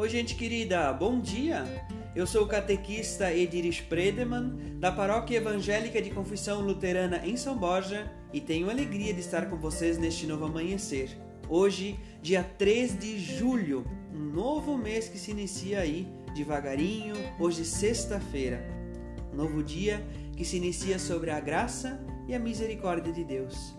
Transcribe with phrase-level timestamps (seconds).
[0.00, 1.62] Oi, gente querida, bom dia!
[2.16, 8.10] Eu sou o catequista Edir Spredeman, da Paróquia Evangélica de Confissão Luterana em São Borja,
[8.32, 11.10] e tenho alegria de estar com vocês neste novo amanhecer.
[11.50, 18.64] Hoje, dia 3 de julho, um novo mês que se inicia aí, devagarinho, hoje sexta-feira.
[19.34, 20.02] Um novo dia
[20.34, 23.78] que se inicia sobre a graça e a misericórdia de Deus.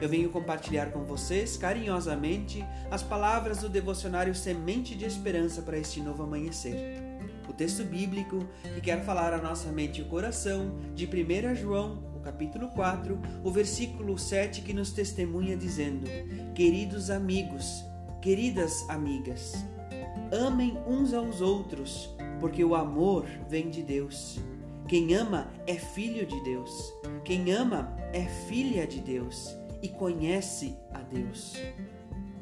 [0.00, 6.00] Eu venho compartilhar com vocês carinhosamente as palavras do devocionário Semente de Esperança para este
[6.00, 7.02] novo amanhecer.
[7.48, 12.20] O texto bíblico que quer falar a nossa mente e coração de 1 João, o
[12.20, 16.06] capítulo 4, o versículo 7 que nos testemunha dizendo:
[16.54, 17.84] Queridos amigos,
[18.22, 19.64] queridas amigas,
[20.30, 24.38] amem uns aos outros, porque o amor vem de Deus.
[24.86, 26.94] Quem ama é filho de Deus.
[27.24, 31.56] Quem ama é filha de Deus e conhece a Deus.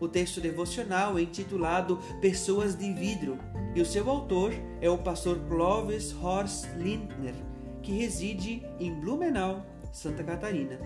[0.00, 3.38] O texto devocional é intitulado Pessoas de Vidro
[3.74, 7.34] e o seu autor é o pastor Clovis Horst Lindner,
[7.82, 10.78] que reside em Blumenau, Santa Catarina.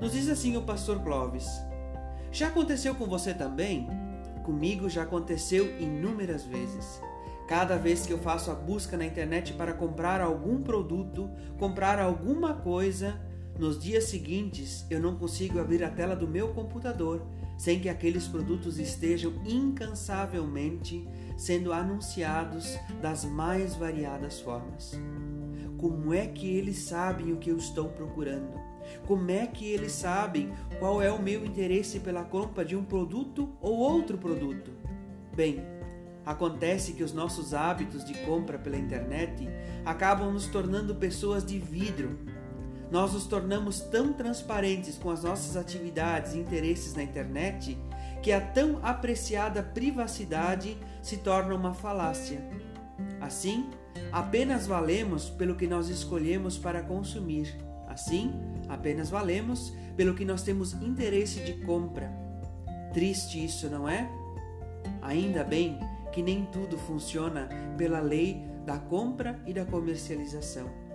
[0.00, 1.46] Nos diz assim o pastor Clovis:
[2.30, 3.88] Já aconteceu com você também?
[4.44, 7.00] Comigo já aconteceu inúmeras vezes.
[7.48, 12.54] Cada vez que eu faço a busca na internet para comprar algum produto, comprar alguma
[12.54, 13.20] coisa,
[13.58, 17.22] nos dias seguintes, eu não consigo abrir a tela do meu computador
[17.56, 24.92] sem que aqueles produtos estejam incansavelmente sendo anunciados das mais variadas formas.
[25.78, 28.60] Como é que eles sabem o que eu estou procurando?
[29.06, 33.48] Como é que eles sabem qual é o meu interesse pela compra de um produto
[33.60, 34.70] ou outro produto?
[35.34, 35.62] Bem,
[36.24, 39.48] acontece que os nossos hábitos de compra pela internet
[39.84, 42.18] acabam nos tornando pessoas de vidro
[42.90, 47.76] nós nos tornamos tão transparentes com as nossas atividades e interesses na internet
[48.22, 52.40] que a tão apreciada privacidade se torna uma falácia.
[53.20, 53.70] Assim,
[54.12, 57.56] apenas valemos pelo que nós escolhemos para consumir.
[57.88, 58.32] Assim,
[58.68, 62.10] apenas valemos pelo que nós temos interesse de compra.
[62.92, 64.08] Triste isso, não é?
[65.02, 65.78] Ainda bem
[66.12, 70.85] que nem tudo funciona pela lei da compra e da comercialização.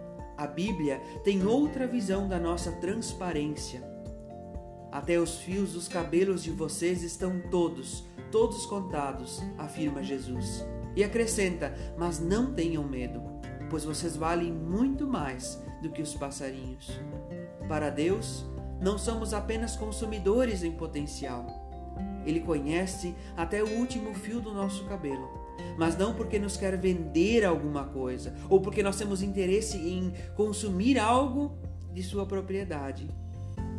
[0.41, 3.83] A Bíblia tem outra visão da nossa transparência.
[4.91, 10.65] Até os fios dos cabelos de vocês estão todos, todos contados, afirma Jesus.
[10.95, 13.21] E acrescenta: Mas não tenham medo,
[13.69, 16.89] pois vocês valem muito mais do que os passarinhos.
[17.67, 18.43] Para Deus,
[18.81, 21.45] não somos apenas consumidores em potencial.
[22.25, 25.41] Ele conhece até o último fio do nosso cabelo
[25.77, 30.99] mas não porque nos quer vender alguma coisa ou porque nós temos interesse em consumir
[30.99, 31.57] algo
[31.93, 33.09] de sua propriedade.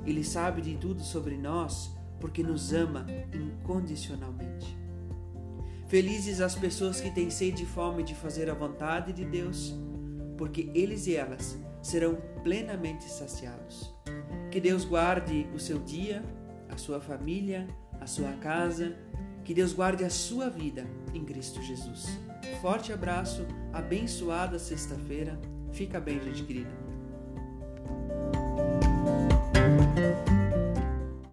[0.05, 4.77] Ele sabe de tudo sobre nós porque nos ama incondicionalmente.
[5.89, 9.75] Felizes as pessoas que têm sede e fome de fazer a vontade de Deus,
[10.39, 13.93] porque eles e elas serão plenamente saciados.
[14.51, 16.25] Que Deus guarde o seu dia,
[16.71, 17.67] a sua família,
[18.03, 18.97] a sua casa
[19.45, 22.19] que Deus guarde a sua vida em Cristo Jesus.
[22.61, 25.41] Forte abraço, abençoada sexta-feira.
[25.73, 26.92] Fica bem, gente querida.